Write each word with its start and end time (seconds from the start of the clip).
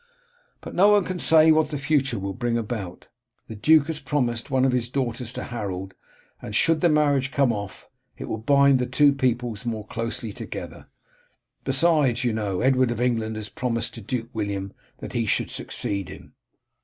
But 0.61 0.73
no 0.73 0.87
one 0.89 1.05
can 1.05 1.19
say 1.19 1.51
what 1.51 1.69
the 1.69 1.77
future 1.77 2.17
will 2.17 2.33
bring 2.33 2.57
about. 2.57 3.07
The 3.47 3.55
duke 3.55 3.85
has 3.85 3.99
promised 3.99 4.49
one 4.49 4.65
of 4.65 4.71
his 4.71 4.89
daughters 4.89 5.31
to 5.33 5.43
Harold, 5.43 5.93
and 6.41 6.55
should 6.55 6.81
the 6.81 6.89
marriage 6.89 7.29
come 7.29 7.53
off 7.53 7.87
it 8.17 8.25
will 8.25 8.39
bind 8.39 8.79
the 8.79 8.87
two 8.87 9.13
peoples 9.13 9.63
more 9.63 9.85
closely 9.85 10.33
together. 10.33 10.87
Besides, 11.65 12.23
you 12.23 12.33
know, 12.33 12.61
Edward 12.61 12.89
of 12.89 12.99
England 12.99 13.35
has 13.35 13.47
promised 13.49 13.93
to 13.93 14.01
Duke 14.01 14.29
William 14.33 14.73
that 14.97 15.13
he 15.13 15.27
should 15.27 15.51
succeed 15.51 16.09
him." 16.09 16.33